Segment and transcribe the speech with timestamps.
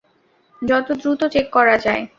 [0.61, 2.03] যত দ্রুত চেক করা যায়!